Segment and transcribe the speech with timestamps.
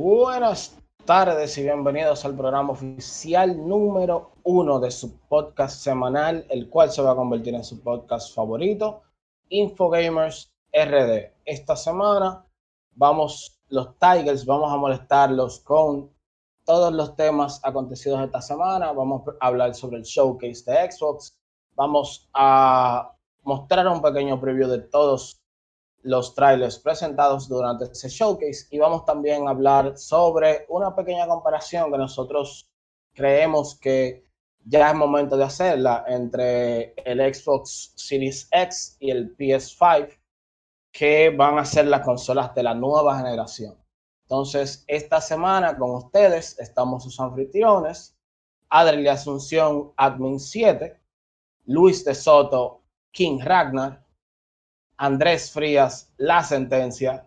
[0.00, 6.92] Buenas tardes y bienvenidos al programa oficial número uno de su podcast semanal, el cual
[6.92, 9.02] se va a convertir en su podcast favorito,
[9.48, 11.32] Infogamers RD.
[11.44, 12.46] Esta semana
[12.94, 16.12] vamos, los Tigers, vamos a molestarlos con
[16.64, 18.92] todos los temas acontecidos esta semana.
[18.92, 21.36] Vamos a hablar sobre el showcase de Xbox.
[21.74, 25.42] Vamos a mostrar un pequeño preview de todos
[26.02, 31.90] los trailers presentados durante ese showcase y vamos también a hablar sobre una pequeña comparación
[31.90, 32.70] que nosotros
[33.12, 34.24] creemos que
[34.64, 40.18] ya es momento de hacerla entre el Xbox Series X y el PS5
[40.92, 43.76] que van a ser las consolas de la nueva generación.
[44.22, 48.14] Entonces, esta semana con ustedes estamos sus anfitriones,
[48.68, 51.00] Adri Asunción, Admin 7,
[51.66, 54.04] Luis de Soto, King Ragnar,
[54.98, 57.24] Andrés Frías, La Sentencia,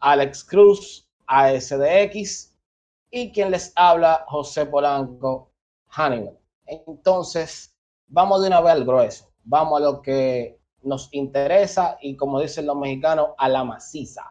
[0.00, 2.54] Alex Cruz, ASDX
[3.10, 5.50] y quien les habla, José Polanco,
[5.88, 6.38] Hannibal.
[6.66, 7.74] Entonces,
[8.06, 12.66] vamos de una vez al grueso, vamos a lo que nos interesa y como dicen
[12.66, 14.30] los mexicanos, a la maciza.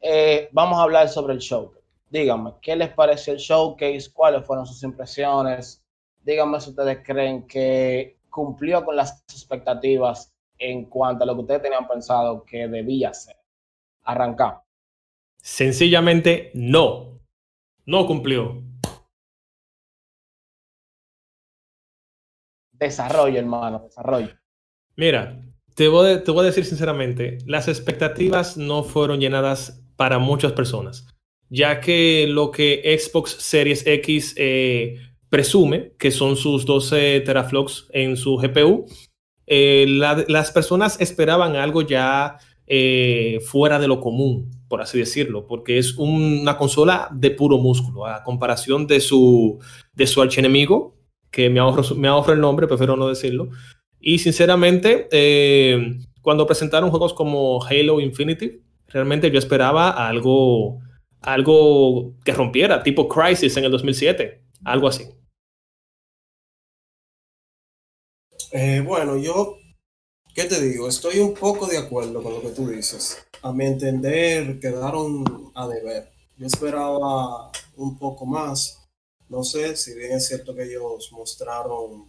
[0.00, 1.86] Eh, vamos a hablar sobre el showcase.
[2.10, 4.12] Díganme, ¿qué les pareció el showcase?
[4.12, 5.84] ¿Cuáles fueron sus impresiones?
[6.24, 11.62] Díganme si ustedes creen que cumplió con las expectativas en cuanto a lo que ustedes
[11.62, 13.36] tenían pensado que debía ser.
[14.02, 14.62] Arrancamos.
[15.36, 17.20] Sencillamente no.
[17.86, 18.62] No cumplió.
[22.72, 24.38] Desarrollo, hermano, desarrollo.
[24.94, 25.40] Mira,
[25.74, 30.52] te voy, a, te voy a decir sinceramente, las expectativas no fueron llenadas para muchas
[30.52, 31.06] personas,
[31.48, 34.96] ya que lo que Xbox Series X eh,
[35.28, 38.86] presume, que son sus 12 teraflops en su GPU,
[39.48, 45.78] eh, las personas esperaban algo ya eh, fuera de lo común, por así decirlo, porque
[45.78, 49.58] es una consola de puro músculo, a comparación de su,
[49.94, 50.94] de su archienemigo,
[51.30, 53.48] que me ahorro, me ahorro el nombre, prefiero no decirlo.
[53.98, 60.80] Y sinceramente, eh, cuando presentaron juegos como Halo Infinity, realmente yo esperaba algo,
[61.22, 65.04] algo que rompiera, tipo Crisis en el 2007, algo así.
[68.50, 69.58] Eh, bueno, yo,
[70.34, 70.88] ¿qué te digo?
[70.88, 73.18] Estoy un poco de acuerdo con lo que tú dices.
[73.42, 76.10] A mi entender, quedaron a deber.
[76.38, 78.78] Yo esperaba un poco más.
[79.28, 82.08] No sé, si bien es cierto que ellos mostraron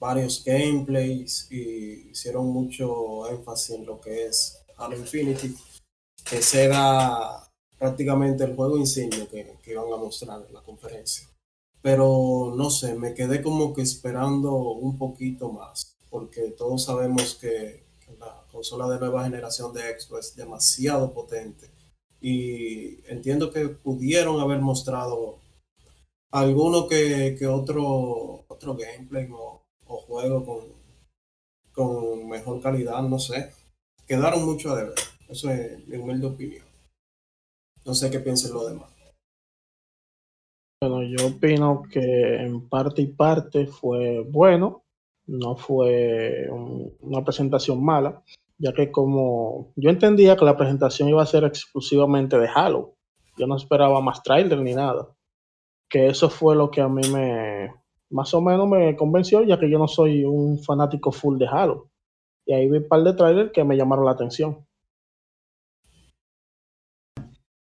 [0.00, 5.54] varios gameplays y hicieron mucho énfasis en lo que es Halo Infinity,
[6.28, 7.48] que será
[7.78, 11.29] prácticamente el juego insignia que, que iban a mostrar en la conferencia
[11.82, 17.88] pero no sé, me quedé como que esperando un poquito más, porque todos sabemos que,
[18.18, 21.70] la consola de nueva generación de Xbox es demasiado potente
[22.20, 25.38] y entiendo que pudieron haber mostrado
[26.32, 30.64] alguno que, otro, otro gameplay o, juego con,
[31.72, 33.52] con mejor calidad, no sé.
[34.06, 34.94] Quedaron mucho a deber,
[35.28, 36.66] eso es mi humilde opinión.
[37.84, 38.89] No sé qué piensen los demás.
[40.82, 44.82] Bueno, yo opino que en parte y parte fue bueno,
[45.26, 46.48] no fue
[47.00, 48.22] una presentación mala,
[48.56, 52.94] ya que como yo entendía que la presentación iba a ser exclusivamente de Halo,
[53.36, 55.06] yo no esperaba más trailer ni nada,
[55.86, 57.74] que eso fue lo que a mí me
[58.08, 61.90] más o menos me convenció, ya que yo no soy un fanático full de Halo,
[62.46, 64.66] y ahí vi un par de trailers que me llamaron la atención.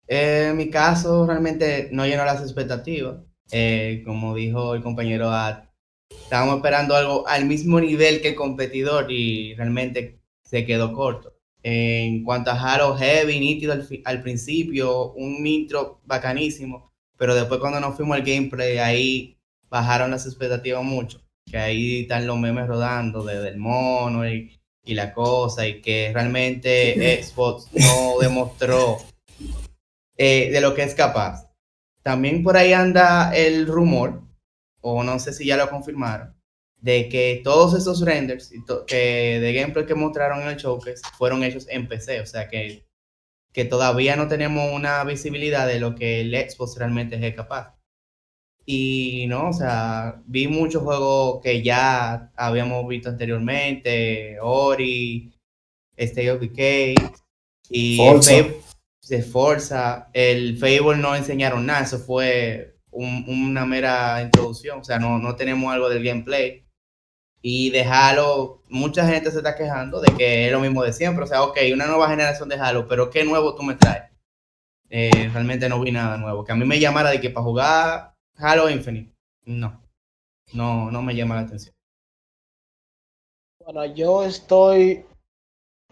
[0.08, 3.18] Eh, en mi caso, realmente no llenó las expectativas.
[3.52, 5.66] Eh, como dijo el compañero Ad,
[6.10, 11.34] estábamos esperando algo al mismo nivel que el competidor y realmente se quedó corto.
[11.62, 13.74] En cuanto a Halo Heavy, nítido
[14.06, 19.38] al, principio, un intro bacanísimo, pero después cuando nos fuimos al gameplay, ahí
[19.70, 21.22] bajaron las expectativas mucho.
[21.50, 24.52] Que ahí están los memes rodando desde el mono y,
[24.84, 28.98] y la cosa, y que realmente Xbox no demostró
[30.18, 31.50] eh, de lo que es capaz.
[32.02, 34.22] También por ahí anda el rumor,
[34.82, 36.36] o no sé si ya lo confirmaron,
[36.82, 38.52] de que todos esos renders
[38.88, 42.86] que de gameplay que mostraron en el showcase fueron hechos en PC, o sea que,
[43.54, 47.76] que todavía no tenemos una visibilidad de lo que el Xbox realmente es capaz.
[48.66, 55.34] Y no, o sea, vi muchos juegos que ya habíamos visto anteriormente, Ori,
[55.98, 56.96] State of Decay
[57.70, 57.98] y
[59.10, 65.20] de Forza, el Fable no enseñaron nada, eso fue una mera introducción, o sea, no,
[65.20, 66.66] no tenemos algo del gameplay.
[67.42, 71.26] Y de Halo, mucha gente se está quejando de que es lo mismo de siempre,
[71.26, 74.14] o sea, ok, una nueva generación de Halo, pero ¿qué nuevo tú me traes?
[74.96, 76.44] eh, realmente no vi nada nuevo.
[76.44, 79.12] Que a mí me llamara de que para jugar Halo Infinite,
[79.44, 79.82] no,
[80.54, 81.76] no, no me llama la atención.
[83.66, 85.04] Bueno, yo estoy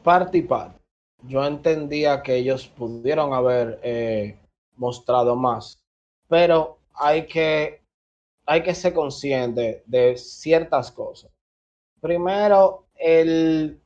[0.04, 0.80] parte y parte.
[1.24, 4.40] Yo entendía que ellos pudieron haber eh,
[4.76, 5.84] mostrado más,
[6.28, 7.82] pero hay que,
[8.46, 11.32] hay que ser consciente de ciertas cosas.
[12.00, 13.80] Primero, el,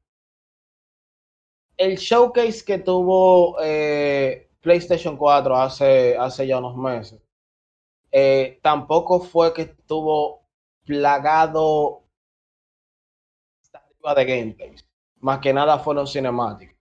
[1.78, 7.22] el showcase que tuvo eh, PlayStation 4 hace, hace ya unos meses,
[8.12, 10.46] eh, tampoco fue que estuvo
[10.86, 12.04] plagado
[14.16, 14.76] de gameplay.
[15.20, 16.75] Más que nada fueron cinemáticas.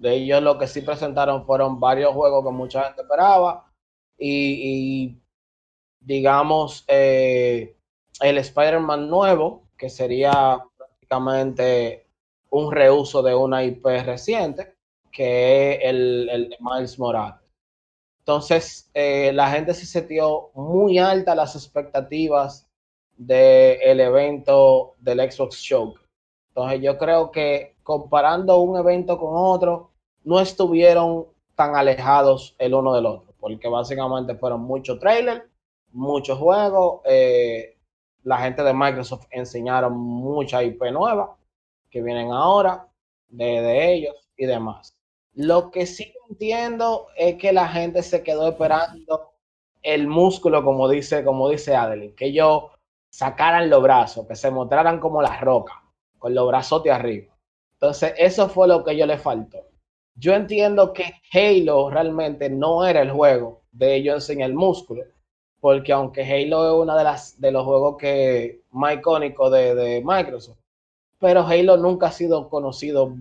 [0.00, 3.70] De ellos lo que sí presentaron fueron varios juegos que mucha gente esperaba.
[4.18, 5.18] Y,
[6.00, 7.76] digamos, eh,
[8.20, 12.06] el Spider-Man nuevo, que sería prácticamente
[12.48, 14.74] un reuso de una IP reciente,
[15.12, 17.38] que es el, el de Miles Morales.
[18.20, 22.66] Entonces, eh, la gente se dio muy alta las expectativas
[23.18, 25.94] del evento del Xbox Show.
[26.48, 29.89] Entonces, yo creo que comparando un evento con otro,
[30.24, 35.44] no estuvieron tan alejados el uno del otro, porque básicamente fueron muchos trailers,
[35.92, 37.00] muchos juegos.
[37.04, 37.76] Eh,
[38.22, 41.36] la gente de Microsoft enseñaron mucha IP nueva
[41.90, 42.88] que vienen ahora
[43.28, 44.96] de, ellos y demás.
[45.34, 49.32] Lo que sí entiendo es que la gente se quedó esperando
[49.82, 52.64] el músculo, como dice, como dice Adeline, que ellos
[53.10, 55.76] sacaran los brazos, que se mostraran como las rocas,
[56.18, 57.34] con los brazos de arriba.
[57.74, 59.69] Entonces, eso fue lo que yo le faltó.
[60.14, 65.04] Yo entiendo que Halo realmente no era el juego de ellos enseñar el músculo,
[65.60, 70.58] porque aunque Halo es uno de, las, de los juegos que, más icónicos de, Microsoft,
[71.18, 73.14] pero Halo nunca ha sido conocido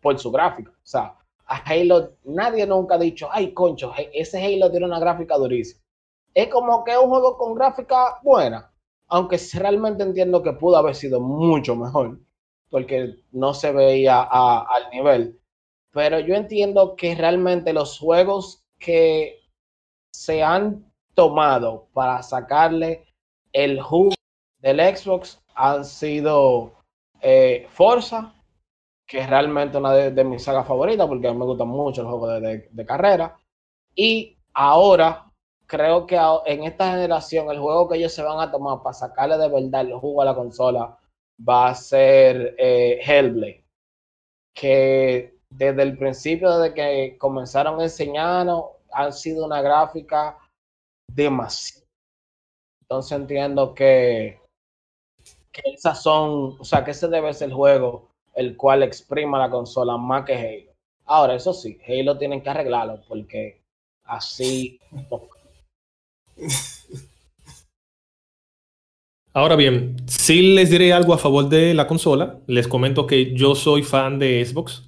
[0.00, 0.70] por su gráfica.
[0.70, 1.16] O sea,
[1.46, 5.80] a Halo nadie nunca ha dicho, ay, concho, ese Halo tiene una gráfica durísima.
[6.34, 8.70] Es como que es un juego con gráfica buena,
[9.08, 12.18] aunque realmente entiendo que pudo haber sido mucho mejor,
[12.68, 15.40] porque no se veía al nivel.
[15.96, 19.40] Pero yo entiendo que realmente los juegos que
[20.12, 23.06] se han tomado para sacarle
[23.50, 24.14] el jugo
[24.58, 26.74] del Xbox han sido
[27.22, 28.34] eh, Forza,
[29.06, 32.10] que es realmente una de, mis sagas favoritas porque a mí me gustan mucho los
[32.10, 33.34] juegos de, carrera.
[33.94, 35.32] Y ahora
[35.64, 39.38] creo que en esta generación el juego que ellos se van a tomar para sacarle
[39.38, 40.98] de verdad el jugo a la consola
[41.48, 43.64] va a ser eh, Hellblade.
[44.52, 50.38] Que desde el principio, desde que comenzaron a enseñarnos, han sido una gráfica
[51.12, 51.86] demasiado.
[52.82, 54.40] Entonces entiendo que,
[55.52, 59.50] que esas son, o sea, que ese debe ser el juego el cual exprima la
[59.50, 60.72] consola más que Halo.
[61.06, 63.60] Ahora, eso sí, Halo tienen que arreglarlo porque
[64.04, 64.78] así.
[69.32, 72.40] Ahora bien, si les diré algo a favor de la consola.
[72.46, 74.85] Les comento que yo soy fan de Xbox,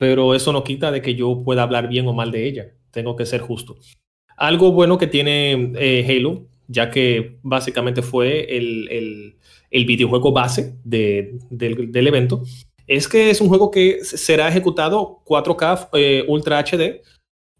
[0.00, 2.70] pero eso no quita de que yo pueda hablar bien o mal de ella.
[2.90, 3.76] Tengo que ser justo.
[4.38, 9.36] Algo bueno que tiene eh, Halo, ya que básicamente fue el,
[9.70, 11.38] videojuego base del,
[11.92, 12.42] evento,
[12.86, 17.02] es que es un juego que será ejecutado 4K eh, Ultra HD,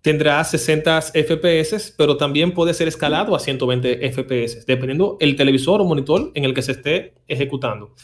[0.01, 5.85] tendrá 60 FPS, pero también puede ser escalado a 120 FPS, dependiendo el televisor o
[5.85, 7.95] monitor en el que se esté ejecutando.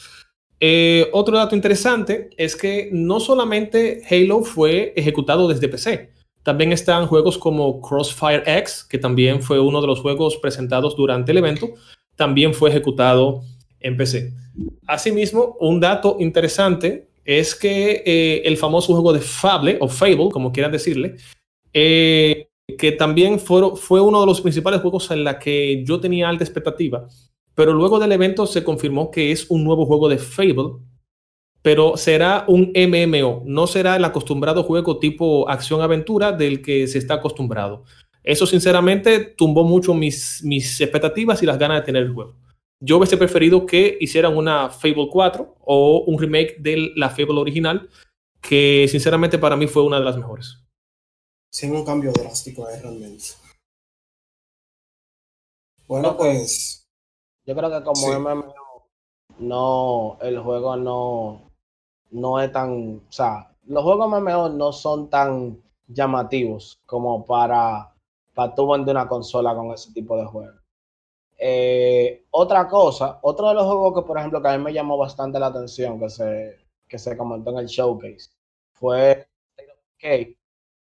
[0.60, 6.10] Eh, otro dato interesante es que no solamente Halo fue ejecutado desde PC,
[6.42, 11.32] también están juegos como Crossfire X, que también fue uno de los juegos presentados durante
[11.32, 11.70] el evento,
[12.14, 13.42] también fue ejecutado
[13.80, 14.32] en PC.
[14.86, 20.52] Asimismo, un dato interesante es que eh, el famoso juego de Fable, o Fable, como
[20.52, 21.16] quieran decirle,
[21.72, 22.48] eh,
[22.78, 26.44] que también fue, fue uno de los principales juegos en la que yo tenía alta
[26.44, 27.08] expectativa,
[27.56, 30.86] pero luego del evento se confirmó que es un nuevo juego de Fable
[31.66, 37.14] pero será un MMO, no será el acostumbrado juego tipo acción-aventura del que se está
[37.14, 37.82] acostumbrado.
[38.22, 42.36] Eso sinceramente tumbó mucho mis, mis expectativas y las ganas de tener el juego.
[42.78, 47.90] Yo hubiese preferido que hicieran una Fable 4 o un remake de la Fable original,
[48.40, 50.62] que sinceramente para mí fue una de las mejores.
[51.50, 53.24] Sin un cambio drástico eh, realmente.
[55.88, 56.85] Bueno, pues.
[57.46, 58.54] Yo creo que como MMO,
[59.38, 61.42] no, el juego no,
[62.10, 67.94] no es tan, o sea, los juegos MMO no son tan llamativos como para,
[68.34, 70.60] para tú vender una consola con ese tipo de juegos.
[71.38, 74.96] Eh, otra cosa, otro de los juegos que, por ejemplo, que a mí me llamó
[74.98, 78.30] bastante la atención, que se, se comentó en el showcase,
[78.72, 79.28] fue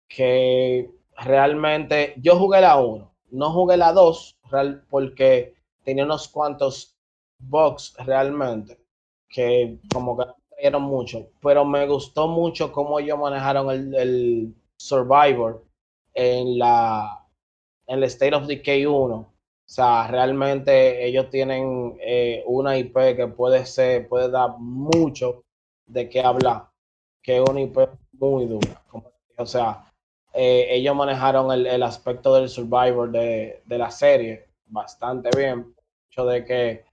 [0.08, 4.38] que realmente yo jugué la 1, no jugué la 2
[4.90, 6.96] porque tenía unos cuantos
[7.40, 8.80] bugs realmente
[9.30, 15.64] que como que trajeron mucho, pero me gustó mucho cómo ellos manejaron el, el Survivor
[16.14, 17.26] en la
[17.88, 19.16] en el State of Decay 1.
[19.16, 25.44] O sea, realmente ellos tienen eh, una IP que puede ser, puede dar mucho
[25.86, 26.70] de qué hablar,
[27.22, 27.78] que es una IP
[28.14, 28.82] muy dura.
[29.38, 29.86] O sea,
[30.34, 35.76] eh, ellos manejaron el, el, aspecto del Survivor de, de, la serie bastante bien.
[36.10, 36.86] Hecho de que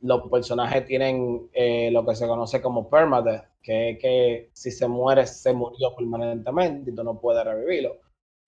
[0.00, 4.86] los personajes tienen eh, lo que se conoce como permadeath, que es que si se
[4.86, 7.96] muere, se murió permanentemente y tú no puedes revivirlo.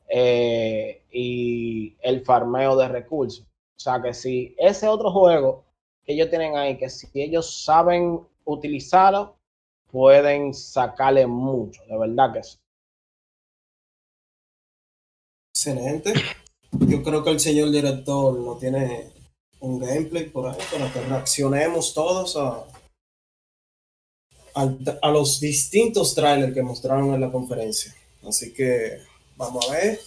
[0.08, 3.44] Eh, y el farmeo de recursos.
[3.44, 5.64] O sea que si ese otro juego
[6.04, 9.36] que ellos tienen ahí, que si ellos saben utilizarlo,
[9.90, 12.58] pueden sacarle mucho, de verdad que sí.
[15.54, 16.12] Excelente.
[16.72, 19.12] Yo creo que el señor director no tiene
[19.60, 22.66] un gameplay por ahí para que reaccionemos todos a,
[24.54, 27.94] a, a los distintos trailers que mostraron en la conferencia.
[28.26, 29.00] Así que
[29.36, 30.00] vamos a ver.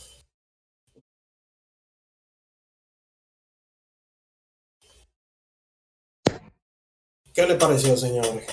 [7.33, 8.45] ¿Qué le pareció, señores?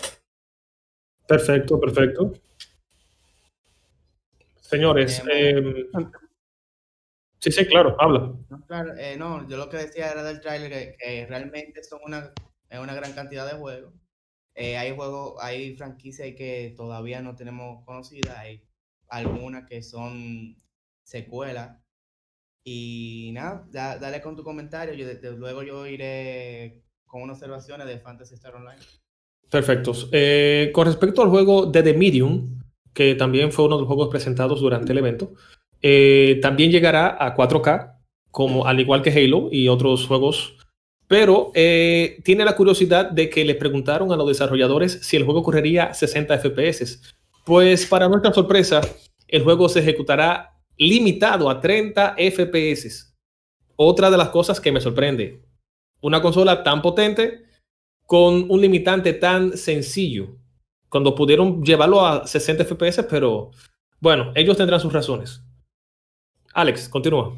[1.26, 2.32] Perfecto, perfecto.
[4.60, 5.86] Señores, eh,
[7.46, 8.32] sí, sí, claro, habla.
[8.48, 12.00] No, claro, eh, no, yo lo que decía era del tráiler que, que, realmente son
[12.04, 12.32] una,
[12.70, 13.94] una gran cantidad de juegos.
[14.54, 18.62] Eh, hay juegos, hay franquicias que todavía no tenemos conocidas, hay
[19.08, 20.56] algunas que son
[21.04, 21.78] secuelas.
[22.64, 28.00] Y nada, da, dale con tu comentario, yo luego yo iré con unas observaciones de
[28.00, 28.80] Fantasy Star Online.
[29.48, 30.08] Perfectos.
[30.10, 32.58] Eh, con respecto al juego de The Medium,
[32.92, 35.34] que también fue uno de los juegos presentados durante el evento,
[35.88, 38.00] eh, también llegará a 4K,
[38.32, 40.56] como al igual que Halo y otros juegos,
[41.06, 45.44] pero eh, tiene la curiosidad de que le preguntaron a los desarrolladores si el juego
[45.44, 47.14] correría 60 FPS.
[47.44, 48.80] Pues para nuestra sorpresa,
[49.28, 53.14] el juego se ejecutará limitado a 30 FPS.
[53.76, 55.44] Otra de las cosas que me sorprende,
[56.00, 57.44] una consola tan potente
[58.06, 60.36] con un limitante tan sencillo,
[60.88, 63.52] cuando pudieron llevarlo a 60 FPS, pero
[64.00, 65.45] bueno, ellos tendrán sus razones.
[66.56, 67.36] Alex, continúa.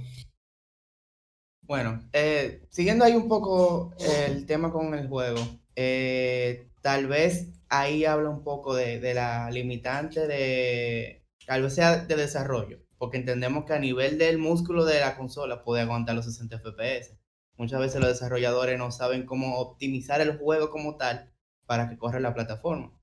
[1.63, 5.41] Bueno, eh, siguiendo ahí un poco el tema con el juego,
[5.75, 12.05] eh, tal vez ahí habla un poco de, de, la limitante de, tal vez sea
[12.05, 16.27] de desarrollo, porque entendemos que a nivel del músculo de la consola puede aguantar los
[16.27, 17.19] 60 FPS.
[17.57, 21.33] Muchas veces los desarrolladores no saben cómo optimizar el juego como tal
[21.67, 22.97] para que corra la plataforma.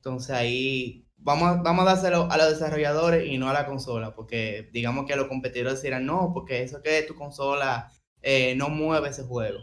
[0.00, 4.68] Entonces ahí vamos, vamos a dárselo a los desarrolladores y no a la consola, porque
[4.72, 7.92] digamos que los competidores dirán, no, porque eso que tu consola
[8.22, 9.58] eh, no mueve ese juego.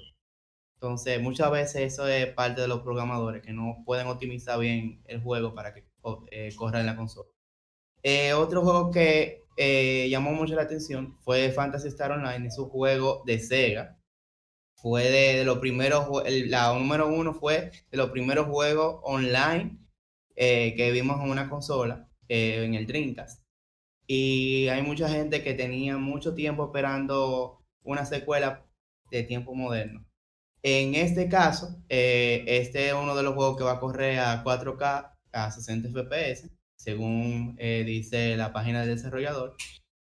[0.75, 5.21] Entonces muchas veces eso es parte de los programadores que no pueden optimizar bien el
[5.21, 5.85] juego para que
[6.31, 7.29] eh, corra en la consola.
[8.03, 12.69] Eh, otro juego que eh, llamó mucho la atención fue Fantasy Star Online, es un
[12.69, 13.97] juego de Sega
[14.83, 19.79] fue de, de los primeros, el, la número uno fue de los primeros juegos online
[20.35, 23.43] eh, que vimos en una consola, eh, en el Dreamcast.
[24.07, 28.65] Y hay mucha gente que tenía mucho tiempo esperando una secuela
[29.11, 30.05] de tiempo moderno.
[30.63, 34.43] En este caso, eh, este es uno de los juegos que va a correr a
[34.43, 39.55] 4K a 60 FPS, según eh, dice la página del desarrollador.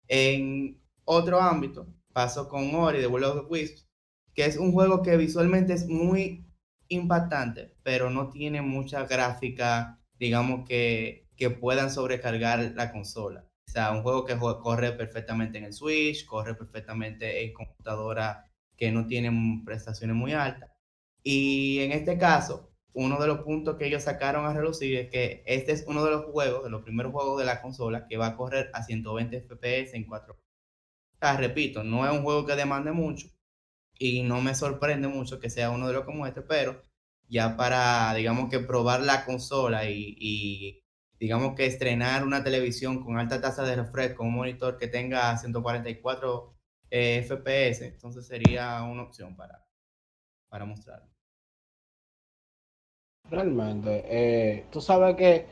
[0.08, 3.88] En otro ámbito, pasó con Ori de World of the Wisps,
[4.34, 6.48] que es un juego que visualmente es muy
[6.88, 13.46] impactante, pero no tiene mucha gráfica, digamos, que, que puedan sobrecargar la consola.
[13.68, 18.92] O sea, un juego que corre perfectamente en el Switch, corre perfectamente en computadora que
[18.92, 20.72] no tienen prestaciones muy altas.
[21.24, 25.44] Y en este caso, uno de los puntos que ellos sacaron a relucir es que
[25.46, 28.28] este es uno de los juegos, de los primeros juegos de la consola, que va
[28.28, 30.32] a correr a 120 FPS en 4K.
[30.32, 33.28] O sea, repito, no es un juego que demande mucho,
[34.00, 36.82] y no me sorprende mucho que sea uno de los como este, pero
[37.30, 40.84] ya para, digamos que probar la consola y,
[41.20, 46.56] digamos que estrenar una televisión con alta tasa de refresco, un monitor que tenga 144
[46.92, 49.66] eh, FPS, entonces sería una opción para,
[50.50, 51.06] para mostrar.
[53.30, 55.48] Realmente, eh, tú sabes que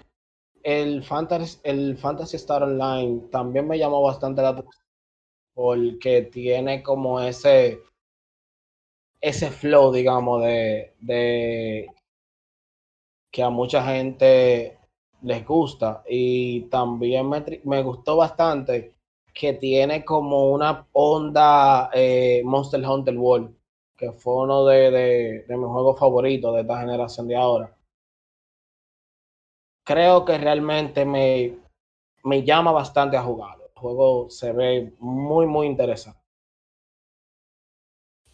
[0.63, 4.83] el Fantasy, el Fantasy Star Online también me llamó bastante la atención
[5.53, 7.79] porque tiene como ese
[9.21, 11.87] ese flow, digamos, de, de
[13.31, 14.77] que a mucha gente
[15.21, 16.03] les gusta.
[16.07, 18.95] Y también me, me gustó bastante
[19.33, 23.55] que tiene como una onda eh, Monster Hunter World,
[23.95, 24.91] que fue uno de,
[25.47, 27.77] de, mis juegos favoritos de esta generación de ahora.
[29.83, 31.55] Creo que realmente me,
[32.23, 33.65] me llama bastante a jugarlo.
[33.65, 36.19] El juego se ve muy, muy interesante.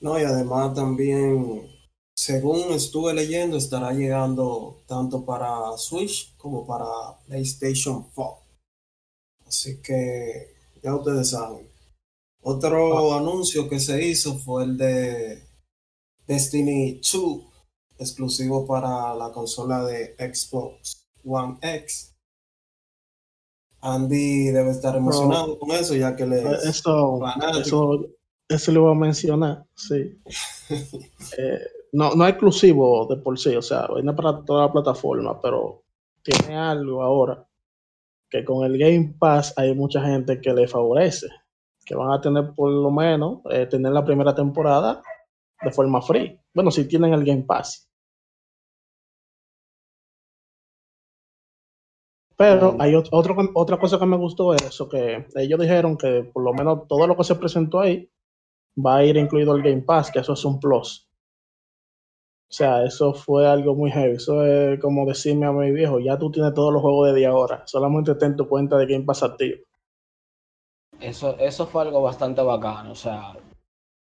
[0.03, 1.65] No, y además también,
[2.13, 6.85] según estuve leyendo, estará llegando tanto para Switch como para
[7.25, 8.43] PlayStation 4.
[9.47, 11.69] Así que ya ustedes saben.
[12.41, 15.41] Otro anuncio que se hizo fue el de
[16.27, 17.41] Destiny 2,
[17.97, 22.13] exclusivo para la consola de Xbox One X.
[23.79, 27.19] Andy debe estar emocionado con eso, ya que le Eso,
[27.53, 28.05] eso,
[28.53, 30.19] eso lo iba a mencionar, sí.
[31.37, 31.59] Eh,
[31.93, 35.83] no, no es exclusivo de por sí, o sea, viene para toda la plataforma, pero
[36.23, 37.45] tiene algo ahora
[38.29, 41.27] que con el Game Pass hay mucha gente que le favorece,
[41.85, 45.01] que van a tener por lo menos eh, tener la primera temporada
[45.61, 46.39] de forma free.
[46.53, 47.89] Bueno, si tienen el Game Pass.
[52.37, 56.29] Pero hay ot- otro, otra cosa que me gustó es eso, que ellos dijeron que
[56.33, 58.09] por lo menos todo lo que se presentó ahí
[58.75, 61.07] va a ir incluido el Game Pass, que eso es un plus.
[62.49, 64.15] O sea, eso fue algo muy heavy.
[64.17, 67.63] Eso es como decirme a mi viejo, ya tú tienes todos los juegos desde ahora,
[67.65, 69.57] solamente ten tu cuenta de Game Pass activo.
[70.99, 72.91] Eso, eso fue algo bastante bacano.
[72.91, 73.33] O sea,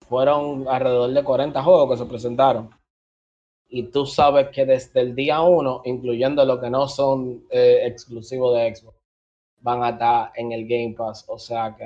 [0.09, 2.71] fueron alrededor de 40 juegos que se presentaron.
[3.69, 8.57] Y tú sabes que desde el día 1, incluyendo los que no son eh, exclusivos
[8.57, 8.97] de Xbox,
[9.59, 11.25] van a estar en el Game Pass.
[11.29, 11.85] O sea que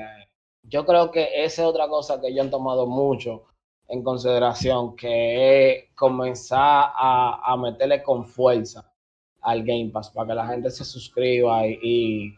[0.68, 3.44] yo creo que esa es otra cosa que yo han tomado mucho
[3.88, 8.90] en consideración, que es comenzar a, meterle con fuerza
[9.42, 12.34] al Game Pass para que la gente se suscriba y,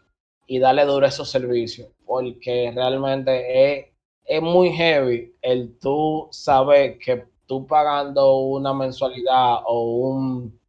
[0.47, 3.87] y, darle duro a esos servicios, porque realmente es,
[4.25, 10.61] es muy heavy el tú saber que tú pagando una mensualidad o un,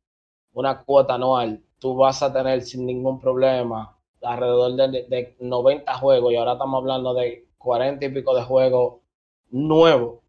[0.54, 6.34] una cuota anual, tú vas a tener sin ningún problema alrededor de, de 90 juegos
[6.34, 9.02] y ahora estamos hablando de 40 y pico de juegos
[9.50, 10.22] nuevos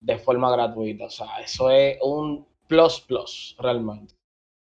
[0.00, 1.04] de forma gratuita.
[1.04, 4.14] O sea, eso es un plus plus realmente.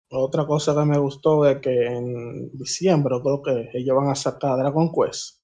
[0.09, 4.57] Otra cosa que me gustó es que en diciembre creo que ellos van a sacar
[4.57, 5.39] Dragon Quest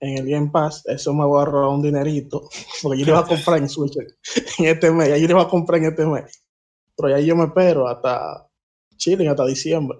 [0.00, 0.86] en el Game Pass.
[0.86, 2.48] Eso me va a ahorrar un dinerito,
[2.82, 5.08] porque yo le iba a comprar en Switch en este mes.
[5.10, 6.42] Ya yo le iba a comprar en este mes.
[6.96, 8.48] Pero ya yo me espero hasta
[8.96, 9.98] Chile, hasta diciembre.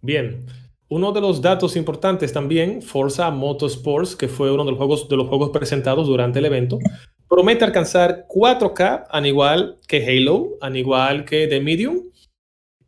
[0.00, 0.46] Bien.
[0.94, 5.16] Uno de los datos importantes también, Forza Motorsports, que fue uno de los juegos, de
[5.16, 6.78] los juegos presentados durante el evento,
[7.26, 12.10] promete alcanzar 4K, al igual que Halo, al igual que The Medium.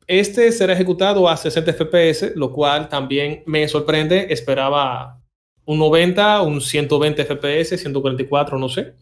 [0.07, 4.27] Este será ejecutado a 60 FPS, lo cual también me sorprende.
[4.29, 5.19] Esperaba
[5.65, 8.93] un 90, un 120 FPS, 144, no sé.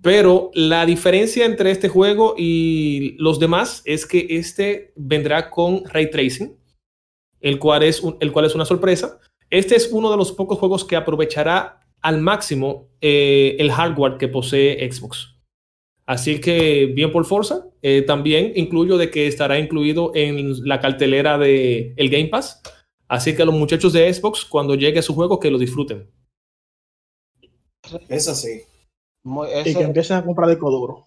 [0.00, 6.08] Pero la diferencia entre este juego y los demás es que este vendrá con ray
[6.08, 6.59] tracing,
[7.40, 9.18] el cual es, un, el cual es una sorpresa.
[9.50, 14.28] Este es uno de los pocos juegos que aprovechará al máximo eh, el hardware que
[14.28, 15.36] posee Xbox.
[16.06, 17.66] Así que bien por Forza.
[17.82, 22.60] Eh, también incluyo de que estará incluido en la cartelera de el Game Pass.
[23.08, 26.10] Así que los muchachos de Xbox, cuando llegue su juego, que lo disfruten.
[28.08, 28.62] Es así.
[29.24, 31.06] Muy, Y que eso, empiecen a comprar disco duro.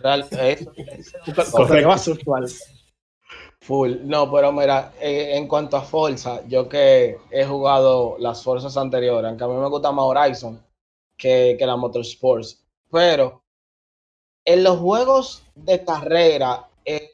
[0.00, 2.46] real, eso- eso- ser actual.
[3.60, 3.98] Full.
[4.04, 9.28] No, pero mira, eh, en cuanto a Forza, yo que he jugado las Forzas anteriores,
[9.28, 10.60] aunque a mí me gusta más Horizon
[11.16, 13.42] que, la Motorsports, pero
[14.44, 17.08] en los juegos de carrera, eh,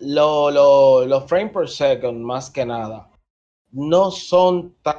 [0.00, 3.08] lo- lo- los frames per second, más que nada,
[3.72, 4.96] no son tan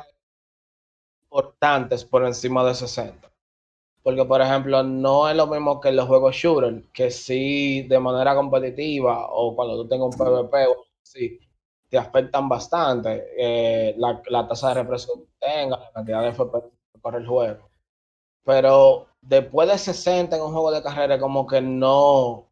[1.23, 3.31] importantes por encima de 60.
[4.03, 8.35] Porque, por ejemplo, no es lo mismo que los juegos shooter, que sí de manera
[8.35, 10.65] competitiva o cuando tú tengas un PvP,
[11.03, 11.39] sí,
[11.89, 16.69] te afectan bastante eh, la, la tasa de represión que tengas, la cantidad de FPS
[16.93, 17.69] que corre el juego.
[18.45, 22.49] Pero después de 60 en un juego de carrera, como que no,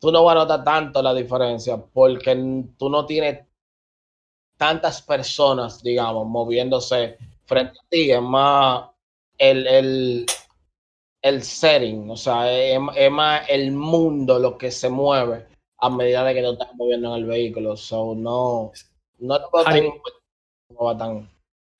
[0.00, 3.46] tú no vas a notar tanto la diferencia, porque tú no tienes
[4.56, 8.90] tantas personas, digamos, moviéndose frente a ti, es más
[9.38, 10.26] el, el,
[11.28, 15.46] el setting, o sea, es, es más el mundo lo que se mueve
[15.78, 17.76] a medida de que te estás moviendo en el vehículo.
[17.76, 18.72] So, no,
[19.18, 20.18] no te puedo tan Harry- importante,
[20.70, 21.30] no va tan.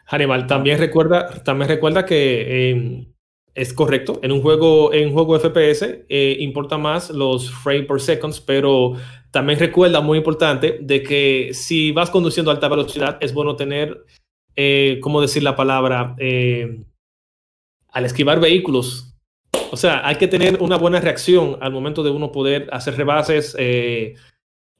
[0.07, 3.07] Hannibal, también recuerda, también recuerda que eh,
[3.55, 8.01] es correcto, en un juego, en un juego FPS eh, importa más los frames per
[8.01, 8.95] seconds, pero
[9.33, 14.05] también recuerda, muy importante, de que si vas conduciendo a alta velocidad, es bueno tener
[14.57, 16.17] eh, ¿cómo decir la palabra?
[16.19, 16.83] Eh,
[17.91, 19.16] al esquivar vehículos.
[19.77, 23.55] O sea, hay que tener una buena reacción al momento de uno poder hacer rebases,
[23.59, 24.15] eh,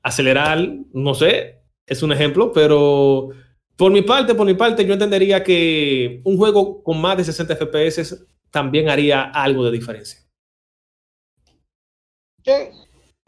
[0.03, 0.59] acelerar,
[0.95, 3.29] no sé, es un ejemplo, pero
[3.77, 7.57] por mi parte, por mi parte, yo entendería que un juego con más de 60
[7.57, 10.19] FPS también haría algo de diferencia.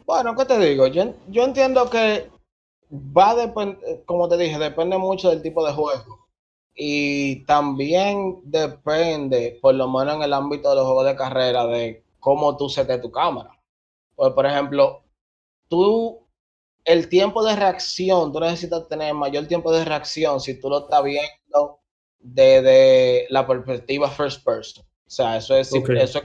[0.07, 0.87] Bueno, ¿qué te digo?
[0.87, 2.31] Yo, yo entiendo que
[2.91, 6.28] va a depender, como te dije, depende mucho del tipo de juego.
[6.81, 12.05] Y también depende, por lo menos en el ámbito de los juegos de carrera, de
[12.19, 13.51] cómo tú setes tu cámara.
[14.15, 15.03] Pues, por ejemplo,
[15.67, 16.25] tú,
[16.85, 21.03] el tiempo de reacción, tú necesitas tener mayor tiempo de reacción si tú lo estás
[21.03, 21.81] viendo
[22.19, 24.85] desde la perspectiva first person.
[24.85, 26.21] O sea, eso es, eso es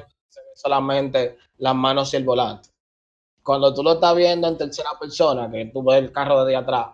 [0.55, 2.75] solamente las manos y el volante
[3.45, 6.89] cuando tú lo estás viendo en tercera persona, que tú ves el carro de atrás,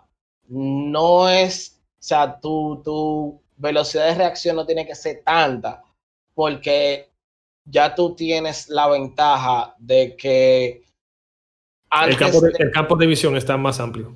[0.49, 5.85] no es, o sea, tu, tu velocidad de reacción no tiene que ser tanta,
[6.35, 7.11] porque
[7.65, 10.85] ya tú tienes la ventaja de que...
[11.93, 14.15] El campo, de, el campo, de, visión está más amplio.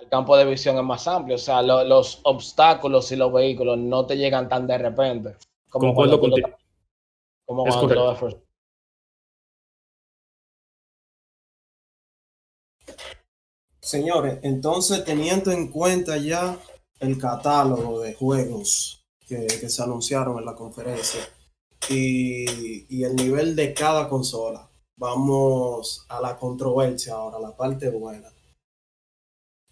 [0.00, 3.78] El campo de visión es más amplio, o sea, lo, los obstáculos y los vehículos
[3.78, 5.36] no te llegan tan de repente.
[5.70, 6.48] Como cuando, contigo.
[7.46, 8.36] como cuando lo ves
[13.80, 16.58] Señores, entonces teniendo en cuenta ya
[17.00, 21.20] el catálogo de juegos que, se anunciaron en la conferencia
[21.88, 28.32] y, el nivel de cada consola, vamos a la controversia ahora, la parte buena.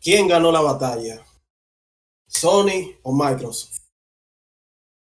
[0.01, 1.25] ¿Quién ganó la batalla?
[2.29, 3.81] ¿Sony o Microsoft?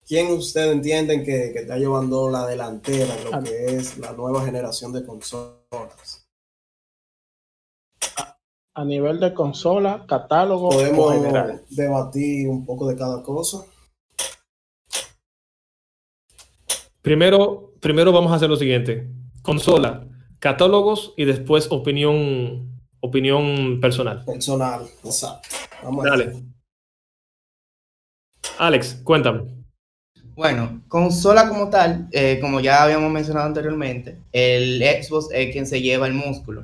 [0.04, 4.44] ¿Quién ustedes entienden que, que está llevando la delantera en lo que es la nueva
[4.44, 6.25] generación de consolas?
[8.76, 11.62] A nivel de consola, catálogo podemos general.
[11.70, 13.64] debatir un poco de cada cosa.
[17.00, 19.08] Primero, primero vamos a hacer lo siguiente:
[19.40, 20.06] consola,
[20.40, 24.22] catálogos y después opinión, opinión personal.
[24.26, 25.48] Personal, exacto.
[25.82, 26.44] Vamos Dale.
[28.58, 29.56] Alex, cuéntame.
[30.34, 35.80] Bueno, consola como tal, eh, como ya habíamos mencionado anteriormente, el Xbox es quien se
[35.80, 36.60] lleva el músculo.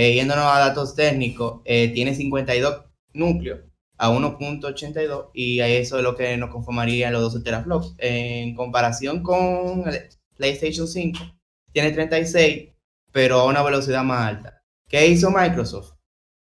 [0.00, 2.84] Eh, yéndonos a datos técnicos, eh, tiene 52
[3.14, 3.62] núcleos
[3.96, 7.96] a 1.82 y eso es lo que nos conformaría los 12 teraflops.
[7.98, 9.82] En comparación con
[10.36, 11.18] PlayStation 5,
[11.72, 12.68] tiene 36,
[13.10, 14.62] pero a una velocidad más alta.
[14.86, 15.94] ¿Qué hizo Microsoft?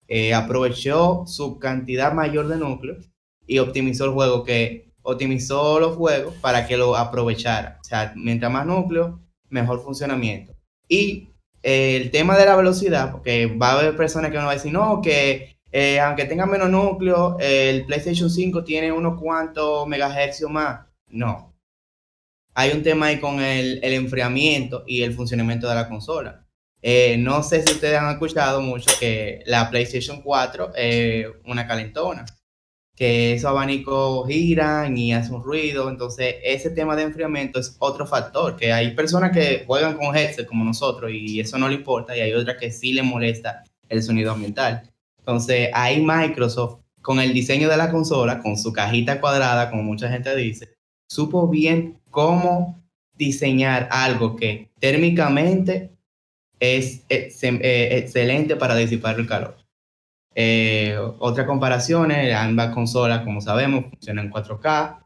[0.08, 3.10] Eh, aprovechó su cantidad mayor de núcleos
[3.46, 7.80] y optimizó el juego, que optimizó los juegos para que lo aprovechara.
[7.82, 10.56] O sea, mientras más núcleos, mejor funcionamiento.
[10.88, 11.31] Y
[11.62, 15.00] el tema de la velocidad, porque va a haber personas que van a decir, no,
[15.00, 20.86] que eh, aunque tenga menos núcleo, el PlayStation 5 tiene unos cuantos megahercios más.
[21.08, 21.54] No.
[22.54, 26.46] Hay un tema ahí con el, enfriamiento y el funcionamiento de la consola.
[26.82, 32.24] Eh, no sé si ustedes han escuchado mucho que la PlayStation 4 es una calentona
[32.94, 35.88] que esos abanicos giran y hacen un ruido.
[35.88, 40.46] Entonces, ese tema de enfriamiento es otro factor, que hay personas que juegan con headset
[40.46, 44.02] como nosotros y eso no le importa, y hay otras que sí le molesta el
[44.02, 44.82] sonido ambiental.
[45.18, 50.08] Entonces, ahí Microsoft, con el diseño de la consola, con su cajita cuadrada, como mucha
[50.08, 50.74] gente dice,
[51.08, 52.82] supo bien cómo
[53.14, 55.90] diseñar algo que térmicamente
[56.60, 59.61] es, eh, excelente para disipar el calor.
[60.34, 64.98] Eh, otras comparaciones, ambas consolas, como sabemos, funcionan en 4K.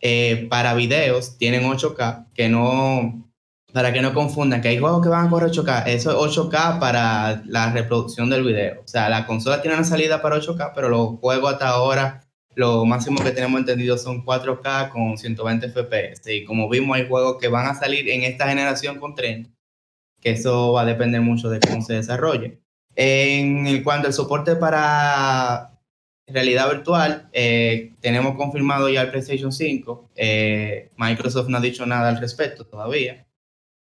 [0.00, 3.26] Eh, para videos tienen 8K, que no,
[3.72, 6.78] para que no confundan, que hay juegos que van a correr 8K, eso es 8K
[6.78, 8.82] para la reproducción del video.
[8.84, 12.22] O sea, la consola tiene una salida para 8K, pero los juegos hasta ahora,
[12.54, 16.34] lo máximo que tenemos entendido son 4K con 120 FPS.
[16.34, 19.50] Y como vimos, hay juegos que van a salir en esta generación con 30,
[20.20, 22.60] que eso va a depender mucho de cómo se desarrolle.
[22.96, 25.70] En cuanto al soporte para
[26.26, 30.10] realidad virtual, eh, tenemos confirmado ya el PlayStation 5.
[30.16, 33.26] Eh, Microsoft no ha dicho nada al respecto todavía.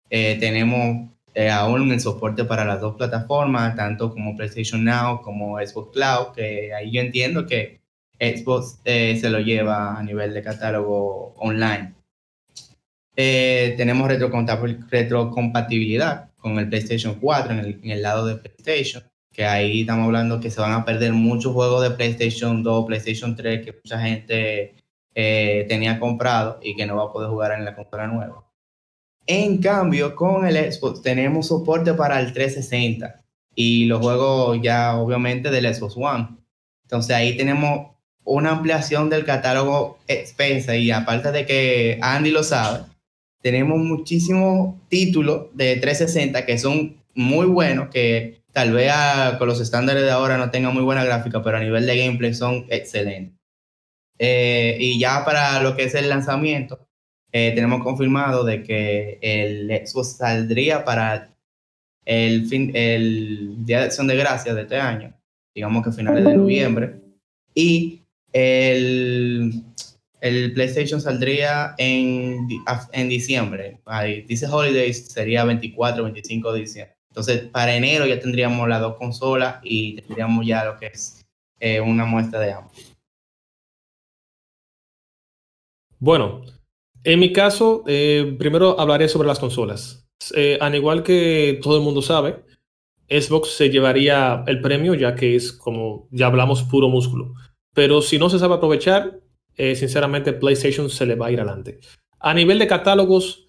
[0.09, 1.11] Eh, tenemos
[1.51, 6.73] aún el soporte para las dos plataformas, tanto como PlayStation Now como Xbox Cloud, que
[6.73, 7.79] ahí yo entiendo que
[8.19, 11.93] Xbox se lo lleva a nivel de catálogo online.
[13.15, 14.09] tenemos
[14.89, 20.49] retrocompatibilidad con el PlayStation 4 en el, lado de PlayStation, que ahí estamos hablando que
[20.49, 24.75] se van a perder muchos juegos de PlayStation 2, PlayStation 3 que mucha gente
[25.13, 28.45] eh, tenía comprado y que no va a poder jugar en la consola nueva.
[29.25, 35.49] En cambio, con el Xbox tenemos soporte para el 360 y los juegos ya obviamente
[35.49, 36.37] del Xbox One.
[36.83, 37.91] Entonces ahí tenemos
[38.23, 42.83] una ampliación del catálogo expensa y aparte de que Andy lo sabe,
[43.41, 48.91] tenemos muchísimos títulos de 360 que son muy buenos, que tal vez
[49.37, 52.33] con los estándares de ahora no tengan muy buena gráfica, pero a nivel de gameplay
[52.33, 53.37] son excelentes.
[54.19, 56.87] Eh, y ya para lo que es el lanzamiento,
[57.31, 61.35] eh, tenemos confirmado de que el Xbox saldría para
[62.05, 65.13] el, fin, el Día de Acción de Gracias de este año,
[65.53, 66.95] digamos que finales de noviembre,
[67.53, 69.63] y el,
[70.21, 72.47] el PlayStation saldría en,
[72.91, 73.79] en diciembre.
[73.85, 76.97] Ahí dice Holidays, sería 24, 25 de diciembre.
[77.09, 81.25] Entonces, para enero ya tendríamos las dos consolas y tendríamos ya lo que es
[81.59, 82.95] eh, una muestra de ambos.
[85.99, 86.43] Bueno,
[87.03, 90.07] en mi caso, eh, primero hablaré sobre las consolas.
[90.35, 92.43] Eh, al igual que todo el mundo sabe,
[93.09, 97.33] Xbox se llevaría el premio ya que es como ya hablamos puro músculo.
[97.73, 99.19] Pero si no se sabe aprovechar,
[99.57, 101.79] eh, sinceramente PlayStation se le va a ir adelante.
[102.19, 103.47] A nivel de catálogos,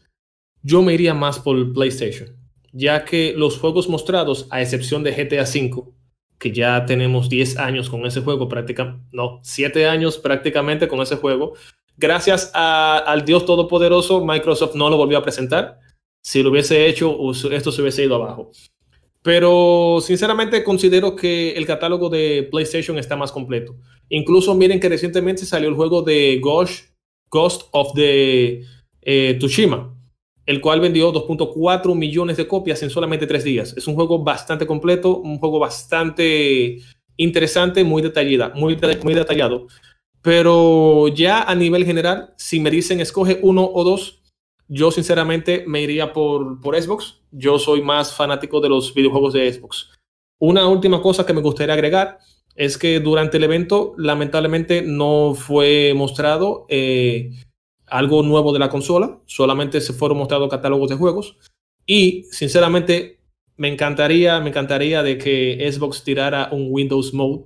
[0.63, 2.37] yo me iría más por PlayStation,
[2.73, 5.93] ya que los juegos mostrados, a excepción de GTA V,
[6.39, 11.17] que ya tenemos 10 años con ese juego, prácticamente, no, 7 años prácticamente con ese
[11.17, 11.55] juego,
[11.97, 15.79] gracias al Dios Todopoderoso, Microsoft no lo volvió a presentar.
[16.23, 17.17] Si lo hubiese hecho,
[17.51, 18.51] esto se hubiese ido abajo.
[19.23, 23.77] Pero sinceramente considero que el catálogo de PlayStation está más completo.
[24.11, 26.87] Incluso miren que recientemente salió el juego de Ghost,
[27.31, 28.63] Ghost of the
[29.03, 29.95] eh, Tsushima,
[30.47, 33.75] el cual vendió 2.4 millones de copias en solamente tres días.
[33.77, 36.79] Es un juego bastante completo, un juego bastante
[37.17, 39.67] interesante, muy detallado, muy, muy detallado.
[40.23, 44.23] Pero ya a nivel general, si me dicen escoge uno o dos,
[44.69, 47.21] yo sinceramente me iría por, por Xbox.
[47.31, 49.91] Yo soy más fanático de los videojuegos de Xbox.
[50.39, 52.19] Una última cosa que me gustaría agregar
[52.59, 57.31] es que durante el evento lamentablemente no fue mostrado eh,
[57.87, 61.39] algo nuevo de la consola, solamente se fueron mostrados catálogos de juegos
[61.87, 63.21] y sinceramente
[63.57, 67.45] me encantaría, me encantaría de que Xbox tirara un Windows Mode,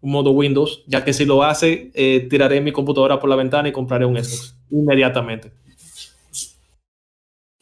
[0.00, 3.68] un modo Windows, ya que si lo hace, eh, tiraré mi computadora por la ventana
[3.68, 5.52] y compraré un Xbox inmediatamente.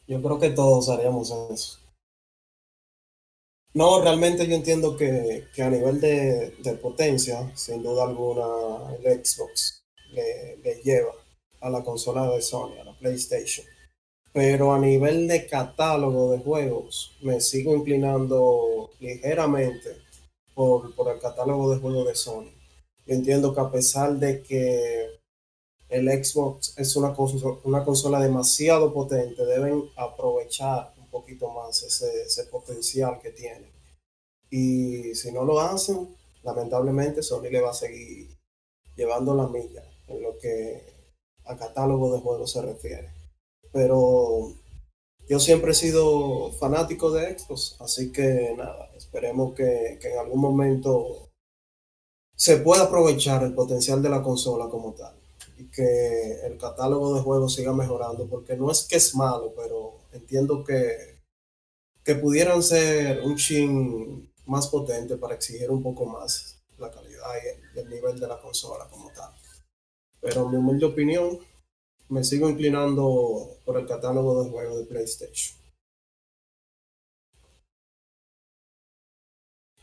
[0.07, 1.78] Yo creo que todos haríamos eso.
[3.73, 10.57] No, realmente yo entiendo que, a nivel de, potencia, sin duda alguna, el Xbox le,
[10.57, 11.13] le, lleva
[11.61, 13.65] a la consola de Sony, a la PlayStation.
[14.33, 19.97] Pero a nivel de catálogo de juegos, me sigo inclinando ligeramente
[20.55, 22.51] por, por el catálogo de juegos de Sony.
[23.05, 25.19] Yo entiendo que a pesar de que
[25.89, 33.19] el Xbox es una consola, una consola demasiado potente, deben aprovechar poquito más ese, potencial
[33.19, 33.71] que tiene.
[34.49, 38.35] Y si no lo hacen, lamentablemente Sony le va a seguir
[38.95, 40.83] llevando la milla en lo que
[41.45, 43.13] a catálogo de juegos se refiere.
[43.71, 44.53] Pero
[45.27, 51.29] yo siempre he sido fanático de Xbox, así que nada, esperemos que en algún momento
[52.35, 55.13] se pueda aprovechar el potencial de la consola como tal
[55.59, 59.98] y que el catálogo de juegos siga mejorando, porque no es que es malo, pero
[60.19, 61.21] entiendo que,
[62.03, 67.29] que pudieran ser un chin más potente para exigir un poco más la calidad
[67.75, 69.31] y el, nivel de la consola como tal.
[70.21, 71.39] Pero en mi humilde opinión,
[72.09, 75.57] me sigo inclinando por el catálogo de juegos de PlayStation.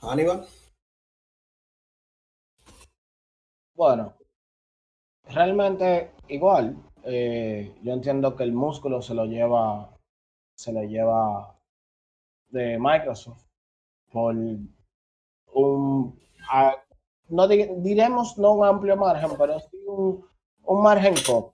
[0.00, 0.46] Aníbal.
[3.74, 4.14] Bueno,
[5.28, 6.76] realmente igual.
[7.04, 9.95] Eh, yo entiendo que el músculo se lo lleva,
[10.56, 11.54] se lo lleva
[12.48, 13.44] de Microsoft
[14.10, 16.20] por un,
[17.28, 20.26] no diremos no un amplio margen, pero sí un,
[20.64, 21.52] un margen top.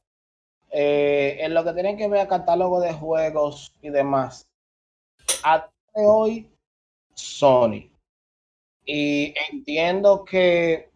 [0.70, 4.48] Eh, en lo que tiene que ver a catálogo de juegos y demás,
[5.42, 6.50] hasta hoy
[7.14, 7.90] Sony.
[8.86, 10.90] Y entiendo que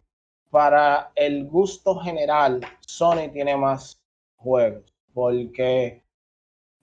[0.49, 4.01] para el gusto general, Sony tiene más
[4.37, 6.03] juegos, porque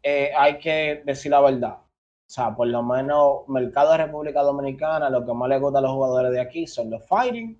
[0.05, 1.79] eh, hay que decir la verdad.
[1.79, 5.83] O sea, por lo menos, mercado de República Dominicana, lo que más le gusta a
[5.83, 7.59] los jugadores de aquí son los fighting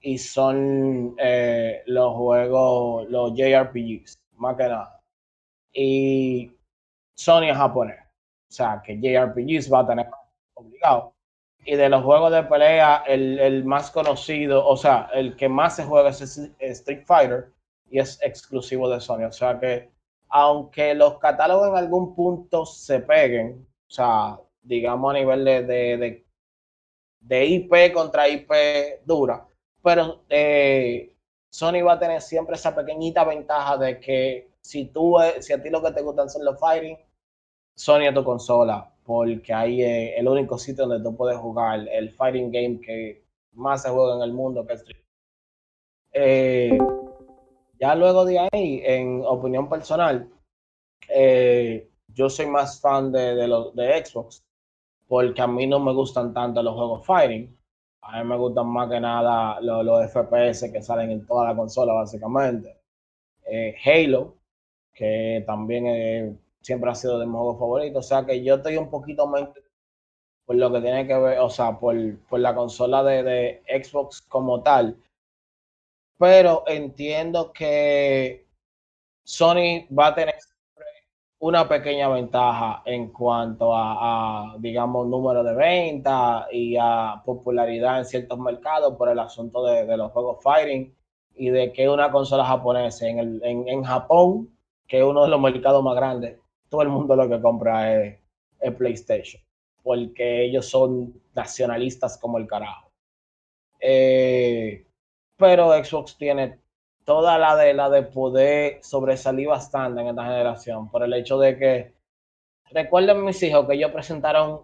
[0.00, 5.00] y son eh, los juegos, los JRPGs, más que nada.
[5.72, 6.52] Y
[7.14, 8.00] Sony es japonés.
[8.50, 10.06] O sea, que JRPGs va a tener
[10.54, 11.14] obligado
[11.64, 15.84] y de los juegos de pelea, el, más conocido, o sea, el que más se
[15.84, 16.20] juega es
[16.58, 17.52] Street Fighter
[17.88, 19.26] y es exclusivo de Sony.
[19.26, 19.90] O sea que,
[20.34, 26.24] aunque los catálogos en algún punto se peguen, o sea, digamos a nivel de, de,
[27.20, 28.50] de, IP contra IP
[29.04, 29.46] dura,
[29.82, 31.14] pero eh,
[31.50, 35.68] Sony va a tener siempre esa pequeñita ventaja de que si tú, si a ti
[35.68, 36.96] lo que te gustan son los fighting,
[37.76, 42.10] Sony es tu consola, porque ahí es el único sitio donde tú puedes jugar el
[42.10, 44.84] fighting game que más se juega en el mundo, que es
[46.14, 46.78] eh,
[47.82, 50.30] ya luego de ahí, en opinión personal,
[51.08, 54.44] eh, yo soy más fan de, de, los, de Xbox,
[55.08, 57.58] porque a mí no me gustan tanto los juegos fighting.
[58.02, 61.56] A mí me gustan más que nada los, los FPS que salen en toda la
[61.56, 62.78] consola, básicamente.
[63.46, 64.36] Eh, Halo,
[64.94, 67.98] que también eh, siempre ha sido de mi juego favorito.
[67.98, 69.48] O sea que yo estoy un poquito más
[70.46, 71.96] por lo que tiene que ver, o sea, por,
[72.28, 74.96] por la consola de, de Xbox como tal.
[76.18, 78.46] Pero entiendo que
[79.24, 80.34] Sony va a tener
[81.42, 88.38] una pequeña ventaja en cuanto a, digamos, número de ventas y a popularidad en ciertos
[88.38, 90.94] mercados por el asunto de, de los juegos fighting
[91.34, 95.30] y de que una consola japonesa en, el, en, en, Japón, que es uno de
[95.30, 98.18] los mercados más grandes, todo el mundo lo que compra es,
[98.60, 99.42] es PlayStation,
[99.82, 102.88] porque ellos son nacionalistas como el carajo.
[103.80, 104.86] Eh,
[105.42, 106.60] pero Xbox tiene
[107.04, 111.58] toda la de la de poder sobresalir bastante en esta generación por el hecho de
[111.58, 111.94] que
[112.70, 114.60] recuerden mis hijos que ellos presentaron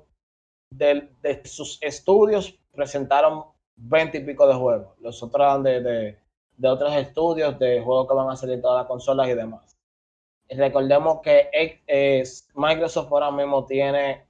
[0.71, 4.97] de, de sus estudios presentaron 20 y pico de juegos.
[5.01, 6.19] Los otros de, de,
[6.57, 9.77] de, otros estudios de juegos que van a salir todas las consolas y demás.
[10.49, 11.51] Recordemos que
[11.89, 12.23] eh,
[12.55, 14.29] Microsoft ahora mismo tiene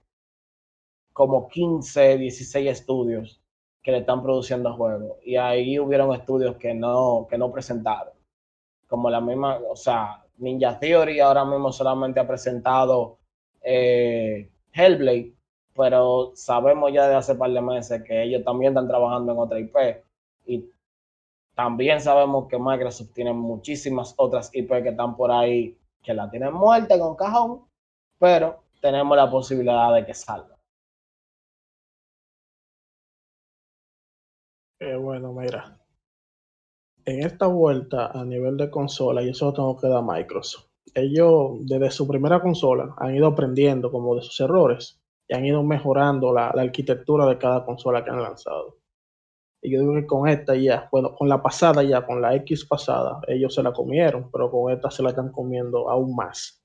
[1.13, 3.39] como 15 16 estudios
[3.89, 5.17] que le están produciendo juegos.
[5.25, 8.13] Y ahí hubieron estudios que no, que no presentaron.
[8.87, 13.17] Como la misma, o sea, Ninja Theory ahora mismo solamente ha presentado
[13.63, 15.33] eh, Hellblade,
[15.75, 19.59] pero sabemos ya de hace par de meses que ellos también están trabajando en otra
[19.59, 20.05] IP.
[20.45, 20.71] Y
[21.55, 26.53] también sabemos que Microsoft tiene muchísimas otras IP que están por ahí que la tienen
[26.53, 27.65] muerta con cajón,
[28.19, 30.58] pero tenemos la posibilidad de que salga.
[34.81, 35.77] Eh, bueno, mira,
[37.05, 40.69] en esta vuelta a nivel de consola, y eso lo tengo que dar a Microsoft,
[40.95, 45.63] ellos desde su primera consola han ido aprendiendo como de sus errores y han ido
[45.63, 48.79] mejorando la, arquitectura de cada consola que han lanzado.
[49.61, 52.65] Y yo digo que con esta ya, bueno, con la pasada ya, con la X
[52.65, 56.63] pasada, ellos se la comieron, pero con esta se la están comiendo aún más.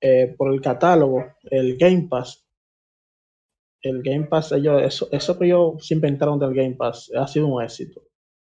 [0.00, 2.43] Eh, por el catálogo, el Game Pass
[3.84, 7.48] el Game Pass, ellos, eso, eso que ellos se inventaron del Game Pass ha sido
[7.48, 8.00] un éxito.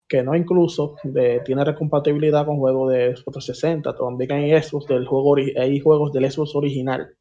[0.09, 0.97] Que no incluso
[1.45, 3.95] tiene recompatibilidad con juegos de Xbox 360.
[3.95, 7.15] También hay Xbox del juego, hay juegos del Xbox original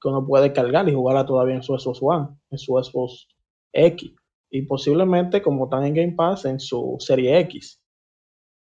[0.00, 3.26] que uno puede cargar y jugarla todavía en su Xbox One, en su Xbox
[3.72, 4.14] X.
[4.50, 7.82] Y posiblemente, como están en Game Pass, en su serie X.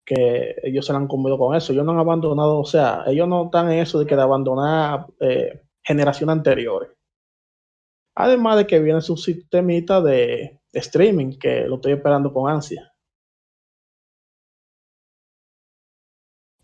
[0.03, 1.71] Que ellos se han comido con eso.
[1.71, 5.05] Ellos no han abandonado, o sea, ellos no están en eso de que de abandonar
[5.19, 6.96] eh, generaciones anteriores
[8.19, 12.91] Además de que viene su sistemita de, streaming, que lo estoy esperando con ansia.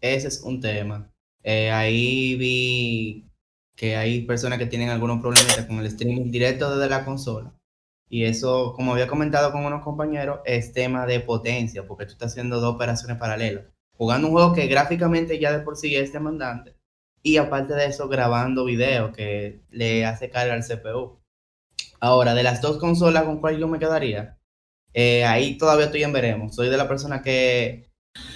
[0.01, 1.11] Ese es un tema.
[1.43, 3.29] Eh, ahí vi
[3.75, 7.55] que hay personas que tienen algunos problemas con el streaming directo desde la consola.
[8.09, 12.31] Y eso, como había comentado con unos compañeros, es tema de potencia, porque tú estás
[12.31, 13.65] haciendo dos operaciones paralelas.
[13.95, 16.75] Jugando un juego que gráficamente ya de por sí es demandante.
[17.21, 21.22] Y aparte de eso, grabando video que le hace carga al CPU.
[21.99, 24.37] Ahora, de las dos consolas, ¿con cuál yo me quedaría?
[24.93, 26.55] Eh, ahí todavía estoy en veremos.
[26.55, 27.89] Soy de la persona que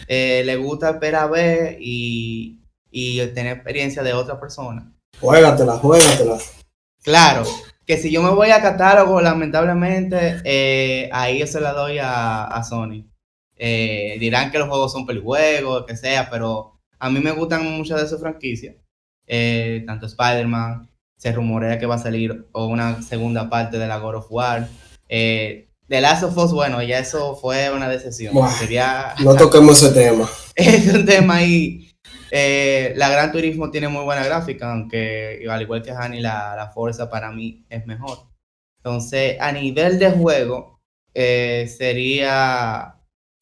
[0.08, 4.92] eh, le gusta esperar a ver y, y tener experiencia de otra persona.
[5.20, 6.38] Juégatela, juégatela.
[7.04, 7.44] Claro,
[7.86, 12.46] que si yo me voy a catálogo, lamentablemente, eh, ahí yo se la doy a,
[12.46, 13.06] a Sony.
[13.56, 18.02] Eh, dirán que los juegos son pelijuegos, que sea, pero a mí me gustan muchas
[18.02, 18.76] de sus franquicias.
[19.26, 20.87] Eh, tanto Spider-Man,
[21.18, 24.68] se rumorea que va a salir una segunda parte de la God of War.
[25.10, 28.34] Eh, The Last of Us, bueno, ya eso fue una decepción.
[28.34, 30.30] Buah, Sería, No toquemos ese tema.
[30.56, 31.92] es un tema ahí.
[32.30, 36.70] Eh, la Gran Turismo tiene muy buena gráfica, aunque al igual que Hani, la, la
[36.72, 38.20] Forza para mí es mejor.
[38.78, 40.82] Entonces, a nivel de juego,
[41.14, 42.96] eh, sería,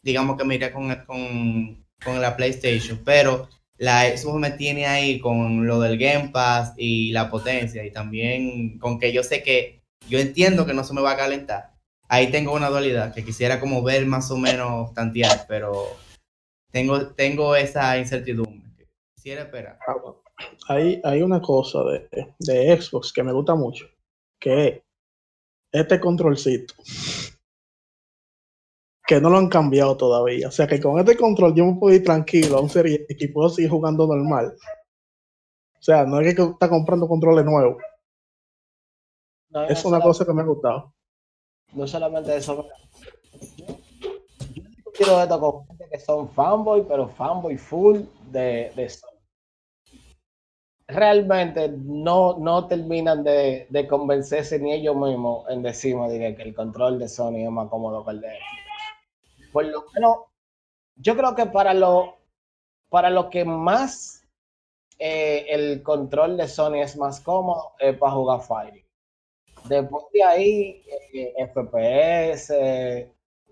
[0.03, 5.19] digamos que me iría con, con, con la PlayStation, pero la Xbox me tiene ahí
[5.19, 9.81] con lo del Game Pass y la potencia y también con que yo sé que
[10.07, 11.73] yo entiendo que no se me va a calentar.
[12.07, 15.87] Ahí tengo una dualidad que quisiera como ver más o menos tantear, pero
[16.71, 18.87] tengo, tengo esa incertidumbre.
[19.15, 19.79] Quisiera esperar.
[20.67, 23.89] Hay, hay una cosa de, de Xbox que me gusta mucho,
[24.39, 24.81] que es
[25.71, 26.75] este controlcito.
[29.05, 30.47] Que no lo han cambiado todavía.
[30.47, 33.27] O sea que con este control yo me puedo ir tranquilo a un serie y
[33.27, 34.55] puedo seguir jugando normal.
[35.79, 37.77] O sea, no es que está comprando controles nuevos.
[39.69, 40.93] es una cosa que me ha gustado.
[41.73, 42.67] No solamente eso.
[43.57, 43.75] Yo,
[44.55, 47.99] yo quiero esto con gente que son fanboy, pero fanboy full
[48.31, 49.09] de, de Sony.
[50.87, 56.97] Realmente no, no terminan de, de convencerse ni ellos mismos en decirme que el control
[56.97, 58.37] de Sony es más cómodo que el de
[59.55, 60.17] por lo menos,
[60.97, 62.17] yo creo que para lo,
[62.89, 64.21] para lo que más
[64.99, 68.85] eh, el control de Sony es más cómodo es para jugar Fire.
[69.69, 70.83] Después de ahí,
[71.13, 72.53] eh, FPS,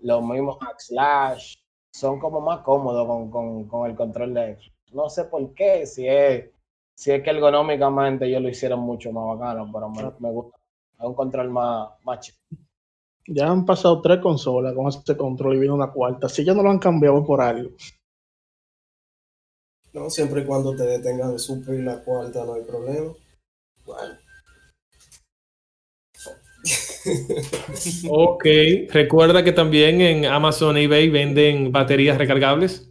[0.02, 1.54] los mismos Slash,
[1.94, 4.58] son como más cómodos con, el control de
[4.92, 6.50] No sé por qué, si es,
[6.94, 9.88] si es que ergonómicamente ellos lo hicieron mucho más bacano, pero
[10.20, 10.58] me, gusta.
[10.98, 12.36] Es un control más, más chido.
[13.26, 16.28] Ya han pasado tres consolas con este control y viene una cuarta.
[16.28, 17.70] Si ya no lo han cambiado por algo.
[19.94, 23.12] No, siempre y cuando te detengan de suplir la cuarta no hay problema.
[23.84, 24.18] Bueno.
[28.08, 28.44] ok,
[28.90, 32.88] recuerda que también en Amazon eBay venden baterías recargables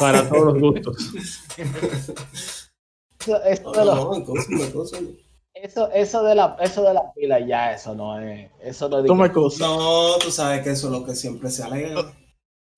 [0.00, 1.12] para todos los gustos.
[3.46, 4.24] Esto, no, no,
[5.54, 8.50] eso, eso, de la, eso de la pila ya, eso no es.
[8.60, 9.64] Eso no, Toma cosa.
[9.64, 12.12] no, tú sabes que eso es lo que siempre se alega.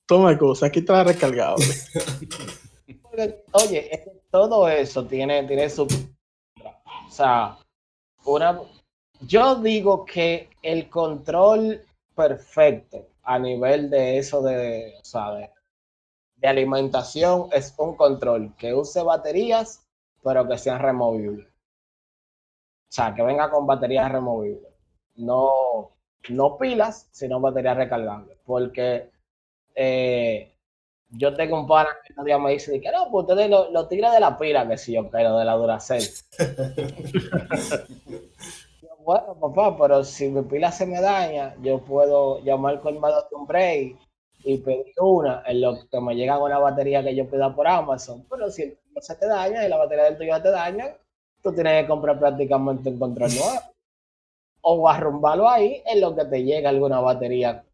[0.07, 1.57] Toma cosa, aquí está recargado.
[3.53, 5.85] Oye, todo eso tiene, tiene su.
[5.85, 7.59] O sea,
[8.24, 8.61] una.
[9.20, 11.83] Yo digo que el control
[12.14, 15.51] perfecto a nivel de eso de, o sea, de,
[16.37, 19.83] de alimentación es un control que use baterías,
[20.22, 21.56] pero que sean removibles.
[22.89, 24.72] O sea, que venga con baterías removibles.
[25.16, 25.91] No,
[26.28, 28.39] no pilas, sino baterías recargables.
[28.45, 29.11] Porque
[29.74, 30.53] eh,
[31.11, 34.20] yo tengo un pana que día me dice que no, pues ustedes lo, lo de
[34.20, 36.05] la pila, que sí, yo lo de la Duracell.
[39.05, 43.37] bueno, papá, pero si mi pila se me daña, yo puedo llamar con colmado de
[43.37, 43.97] un break
[44.45, 48.24] y pedir una en lo que me llega una batería que yo pida por Amazon.
[48.30, 50.97] Pero si el se te daña y la batería del tuyo te daña,
[51.43, 53.61] tú tienes que comprar prácticamente un control nuevo.
[54.62, 57.64] O arrumbarlo ahí en lo que te llega alguna batería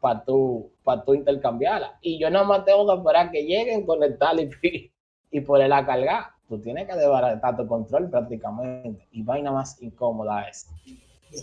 [0.00, 1.98] para tú, para tú intercambiarla.
[2.02, 4.90] Y yo nada más tengo que esperar que lleguen, conectarla y,
[5.30, 6.24] y ponerla a cargar.
[6.48, 9.06] Tú tienes que desbaratar tu control prácticamente.
[9.12, 10.66] Y vaina más incómoda es.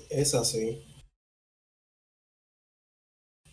[0.09, 0.85] Es así.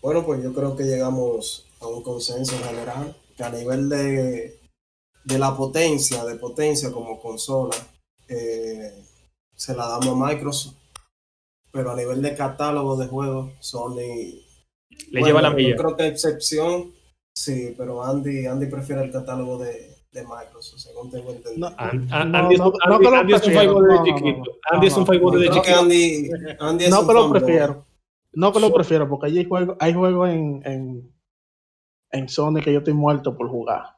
[0.01, 4.61] Bueno, pues yo creo que llegamos a un consenso general que a nivel de,
[5.25, 7.77] de la potencia, de potencia como consola,
[8.29, 8.93] eh,
[9.55, 10.77] se la damos a Microsoft.
[11.71, 14.41] Pero a nivel de catálogo de juegos, Sony.
[15.11, 15.71] Le lleva la milla.
[15.71, 16.93] Yo creo que excepción,
[17.35, 21.71] sí, pero Andy, Andy prefiere el catálogo de, de Microsoft, según tengo entendido.
[21.77, 24.59] Andy, es un favor de chiquito.
[24.71, 25.79] Andy es un favor de chiquito.
[25.79, 27.87] Andy, Andy no que lo prefiero.
[28.33, 31.15] No que lo prefiero, porque hay juegos hay juego en, en,
[32.13, 33.98] en Sony que yo estoy muerto por jugar.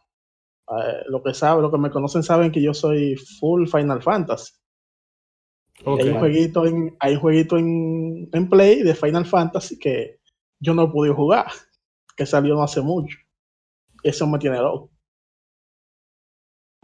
[0.71, 4.53] Eh, lo que sabe, lo que me conocen saben que yo soy full Final Fantasy.
[5.85, 10.21] Hay un jueguito, en, hay jueguito en, en, Play de Final Fantasy que
[10.61, 11.47] yo no he podido jugar,
[12.17, 13.17] que salió no hace mucho.
[14.03, 14.91] Eso me tiene loco.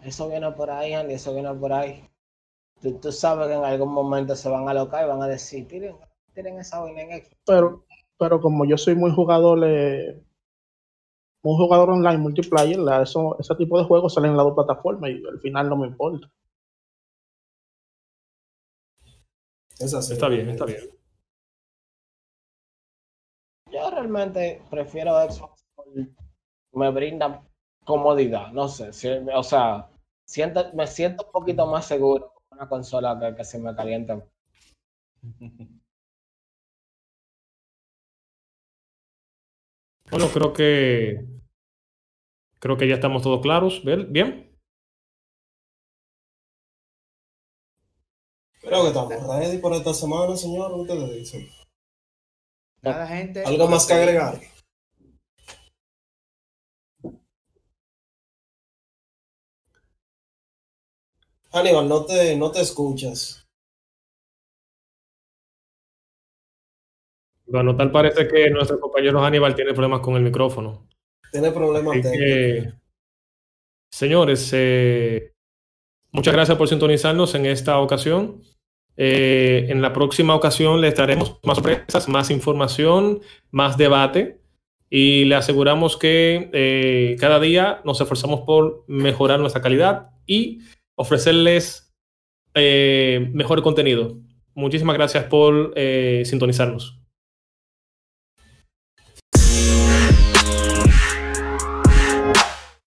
[0.02, 2.08] Eso viene por ahí, Andy, eso viene por ahí.
[2.80, 5.96] Tú, sabes que en algún momento se van a alocar y van a decir, tiren,
[6.34, 7.36] tiren esa vaina en Xbox.
[7.46, 7.86] Pero,
[8.18, 10.25] pero como yo soy muy jugador, le,
[11.46, 15.24] un jugador online multiplayer, eso, ese tipo de juegos salen en las dos plataformas y
[15.24, 16.28] al final no me importa.
[19.78, 20.80] Está bien, está bien.
[23.70, 25.62] Yo realmente prefiero Xbox
[26.72, 27.42] me brinda
[27.84, 28.90] comodidad, no sé,
[29.32, 29.88] o sea,
[30.26, 34.20] siento, me siento un poquito más seguro con una consola que, que se me calienta.
[40.10, 41.35] Bueno, creo que
[42.58, 43.82] creo que ya estamos todos claros.
[43.84, 44.56] ¿Bien?
[48.60, 50.72] Creo que estamos ready por esta semana, señor.
[50.72, 51.48] Ustedes dicen.
[52.82, 53.44] Nada, gente.
[53.44, 54.40] ¿Algo más que agregar?
[61.52, 63.46] Aníbal, no te, no te escuchas.
[67.46, 70.88] Bueno, tal parece que nuestro compañero Aníbal tiene problemas con el micrófono.
[71.32, 72.74] Tiene problemas técnicos.
[73.90, 75.32] señores, eh,
[76.12, 78.42] muchas gracias por sintonizarnos en esta ocasión.
[78.96, 83.20] Eh, en la próxima ocasión les daremos más sorpresas, más información,
[83.50, 84.40] más debate
[84.88, 90.60] y le aseguramos que eh, cada día nos esforzamos por mejorar nuestra calidad y
[90.94, 91.94] ofrecerles
[92.54, 94.18] eh, mejor contenido.
[94.54, 95.74] Muchísimas gracias por
[96.24, 96.98] sintonizarnos.